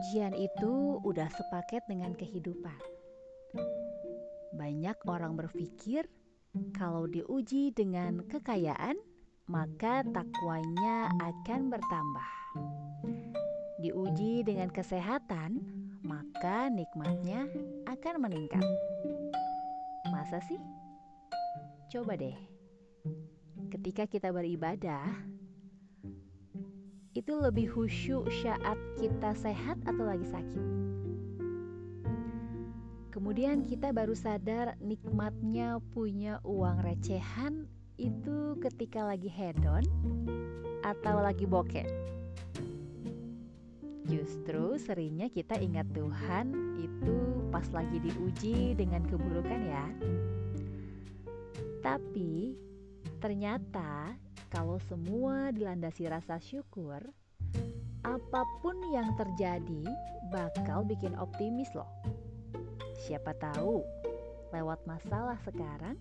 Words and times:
Ujian 0.00 0.32
itu 0.32 0.96
udah 1.04 1.28
sepaket 1.28 1.84
dengan 1.84 2.16
kehidupan. 2.16 2.80
Banyak 4.56 4.96
orang 5.04 5.36
berpikir 5.36 6.08
kalau 6.72 7.04
diuji 7.04 7.68
dengan 7.76 8.24
kekayaan, 8.24 8.96
maka 9.44 10.00
takwanya 10.08 11.12
akan 11.20 11.68
bertambah. 11.68 12.30
Diuji 13.84 14.40
dengan 14.40 14.72
kesehatan, 14.72 15.60
maka 16.00 16.72
nikmatnya 16.72 17.44
akan 17.84 18.24
meningkat. 18.24 18.64
Masa 20.08 20.40
sih? 20.48 20.64
Coba 21.92 22.16
deh, 22.16 22.40
ketika 23.68 24.08
kita 24.08 24.32
beribadah, 24.32 25.12
itu 27.10 27.34
lebih 27.34 27.66
khusyuk 27.74 28.30
saat 28.30 28.78
kita 29.02 29.34
sehat 29.34 29.82
atau 29.82 30.04
lagi 30.06 30.26
sakit. 30.30 30.64
Kemudian 33.10 33.66
kita 33.66 33.90
baru 33.90 34.14
sadar 34.14 34.78
nikmatnya 34.78 35.82
punya 35.90 36.38
uang 36.46 36.86
recehan 36.86 37.66
itu 37.98 38.54
ketika 38.62 39.02
lagi 39.02 39.26
hedon 39.26 39.82
atau 40.86 41.18
lagi 41.18 41.44
bokeh. 41.44 41.84
Justru 44.06 44.78
seringnya 44.78 45.26
kita 45.30 45.58
ingat 45.58 45.90
Tuhan 45.90 46.54
itu 46.78 47.14
pas 47.50 47.66
lagi 47.74 47.98
diuji 47.98 48.78
dengan 48.78 49.02
keburukan 49.10 49.60
ya. 49.66 49.86
Tapi 51.82 52.54
ternyata 53.18 54.14
kalau 54.50 54.82
semua 54.90 55.54
dilandasi 55.54 56.10
rasa 56.10 56.42
syukur, 56.42 56.98
apa 58.02 58.42
pun 58.58 58.74
yang 58.90 59.14
terjadi 59.14 59.86
bakal 60.34 60.82
bikin 60.82 61.14
optimis 61.14 61.70
loh. 61.72 61.86
Siapa 63.06 63.30
tahu 63.38 63.86
lewat 64.50 64.82
masalah 64.90 65.38
sekarang 65.46 65.94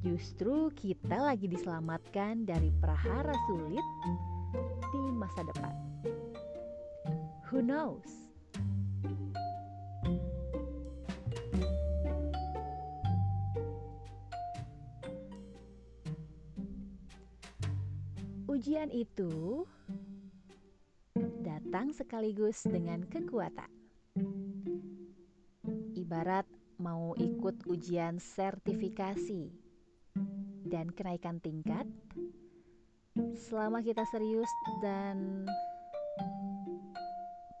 justru 0.00 0.70
kita 0.78 1.18
lagi 1.18 1.50
diselamatkan 1.50 2.46
dari 2.46 2.70
prahara 2.78 3.34
sulit 3.50 3.84
di 4.94 5.02
masa 5.10 5.42
depan. 5.42 5.74
Who 7.50 7.66
knows? 7.66 8.29
Ujian 18.50 18.90
itu 18.90 19.62
datang 21.38 21.94
sekaligus 21.94 22.66
dengan 22.66 23.06
kekuatan. 23.06 23.70
Ibarat 25.94 26.50
mau 26.82 27.14
ikut 27.14 27.62
ujian 27.70 28.18
sertifikasi 28.18 29.54
dan 30.66 30.90
kenaikan 30.90 31.38
tingkat, 31.38 31.86
selama 33.38 33.86
kita 33.86 34.02
serius 34.10 34.50
dan 34.82 35.46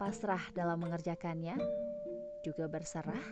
pasrah 0.02 0.42
dalam 0.58 0.82
mengerjakannya, 0.82 1.54
juga 2.42 2.66
berserah, 2.66 3.26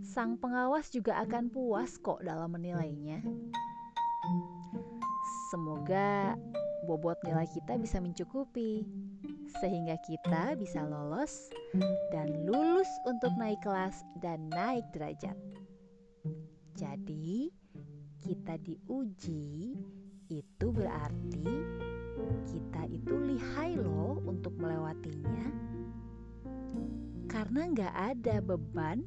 sang 0.00 0.40
pengawas 0.40 0.88
juga 0.88 1.20
akan 1.20 1.52
puas 1.52 2.00
kok 2.00 2.24
dalam 2.24 2.48
menilainya. 2.56 3.20
Semoga 5.48 6.36
bobot 6.84 7.16
nilai 7.24 7.48
kita 7.48 7.80
bisa 7.80 8.00
mencukupi 8.04 8.84
sehingga 9.60 9.96
kita 10.04 10.60
bisa 10.60 10.84
lolos 10.84 11.48
dan 12.12 12.28
lulus 12.44 12.88
untuk 13.08 13.32
naik 13.40 13.60
kelas 13.64 14.04
dan 14.20 14.52
naik 14.52 14.84
derajat. 14.92 15.36
Jadi, 16.76 17.48
kita 18.20 18.60
diuji 18.60 19.72
itu 20.28 20.66
berarti 20.68 21.48
kita 22.44 22.82
itu 22.92 23.14
lihai 23.16 23.80
loh 23.80 24.20
untuk 24.28 24.52
melewatinya 24.60 25.48
karena 27.28 27.72
nggak 27.72 27.94
ada 27.96 28.36
beban 28.44 29.00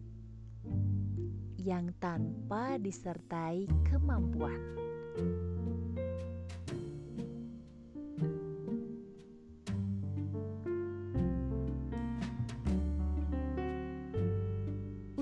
yang 1.61 1.93
tanpa 2.01 2.81
disertai 2.81 3.69
kemampuan. 3.85 4.57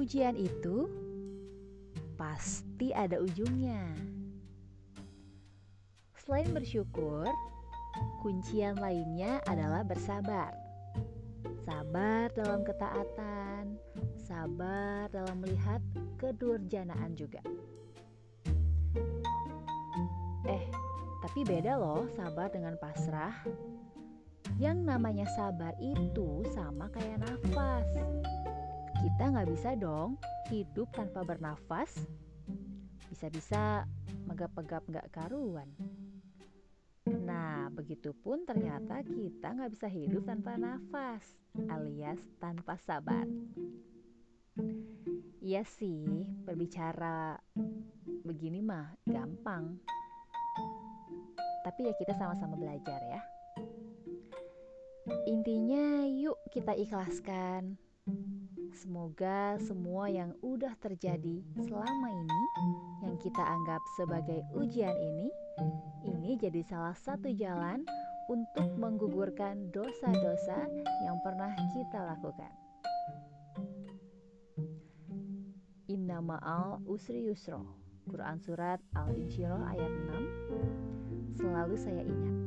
Ujian 0.10 0.42
itu 0.42 0.90
pasti 2.18 2.90
ada 2.90 3.22
ujungnya. 3.22 3.94
Selain 6.18 6.50
bersyukur, 6.50 7.30
kuncian 8.26 8.82
lainnya 8.82 9.38
adalah 9.46 9.86
bersabar. 9.86 10.50
Sabar 11.62 12.34
dalam 12.34 12.66
ketaatan, 12.66 13.78
sabar 14.18 15.14
dalam 15.14 15.46
melihat 15.46 15.78
kedurjanaan 16.18 17.14
juga. 17.14 17.46
Eh, 20.50 20.66
tapi 21.22 21.46
beda 21.46 21.78
loh 21.78 22.10
sabar 22.18 22.50
dengan 22.50 22.82
pasrah. 22.82 23.46
Yang 24.58 24.90
namanya 24.90 25.30
sabar 25.38 25.78
itu 25.78 26.42
sama 26.50 26.90
kayak 26.90 27.22
nafas 27.22 27.86
kita 29.20 29.36
nggak 29.36 29.52
bisa 29.52 29.76
dong 29.76 30.16
hidup 30.48 30.96
tanpa 30.96 31.28
bernafas. 31.28 31.92
Bisa-bisa 33.12 33.84
megap-megap 34.24 34.80
nggak 34.88 35.12
karuan. 35.12 35.68
Nah, 37.04 37.68
begitupun 37.68 38.48
ternyata 38.48 39.04
kita 39.04 39.52
nggak 39.60 39.76
bisa 39.76 39.92
hidup 39.92 40.24
tanpa 40.24 40.56
nafas, 40.56 41.36
alias 41.68 42.16
tanpa 42.40 42.80
sabar. 42.88 43.28
Iya 45.44 45.68
sih, 45.68 46.24
berbicara 46.48 47.36
begini 48.24 48.64
mah 48.64 49.04
gampang. 49.04 49.84
Tapi 51.68 51.92
ya 51.92 51.94
kita 52.00 52.16
sama-sama 52.16 52.56
belajar 52.56 53.04
ya. 53.04 53.20
Intinya 55.28 56.08
yuk 56.08 56.40
kita 56.56 56.72
ikhlaskan 56.72 57.76
Semoga 58.70 59.58
semua 59.58 60.14
yang 60.14 60.38
udah 60.46 60.78
terjadi 60.78 61.42
selama 61.58 62.08
ini, 62.14 62.44
yang 63.02 63.16
kita 63.18 63.42
anggap 63.42 63.82
sebagai 63.98 64.46
ujian 64.54 64.94
ini, 64.94 65.28
ini 66.06 66.38
jadi 66.38 66.62
salah 66.62 66.94
satu 66.94 67.34
jalan 67.34 67.82
untuk 68.30 68.70
menggugurkan 68.78 69.74
dosa-dosa 69.74 70.70
yang 71.02 71.18
pernah 71.26 71.50
kita 71.74 72.00
lakukan. 72.14 72.54
Inna 75.90 76.22
ma'al 76.22 76.86
usri 76.86 77.26
yusro 77.26 77.66
Quran 78.06 78.38
Surat 78.38 78.78
Al-Insyirah 78.94 79.74
ayat 79.74 79.94
6 81.34 81.42
Selalu 81.42 81.76
saya 81.82 82.06
ingat 82.06 82.38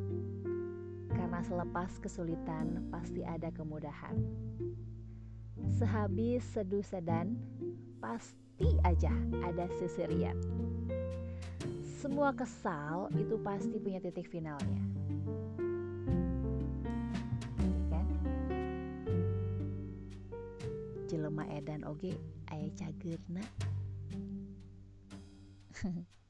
Karena 1.10 1.42
selepas 1.42 1.90
kesulitan 1.98 2.86
pasti 2.94 3.26
ada 3.26 3.50
kemudahan 3.50 4.14
Sehabis 5.76 6.44
seduh 6.52 6.84
sedan, 6.84 7.36
pasti 7.98 8.76
aja 8.84 9.12
ada 9.44 9.66
seserian. 9.80 10.36
Semua 12.02 12.34
kesal 12.34 13.08
itu 13.16 13.38
pasti 13.40 13.78
punya 13.78 14.02
titik 14.02 14.28
finalnya. 14.28 14.82
Iya 17.62 17.78
kan? 17.88 18.06
Jelema 21.08 21.44
edan 21.50 21.86
oge 21.88 22.14
aya 22.50 22.68
cagerna. 22.76 23.44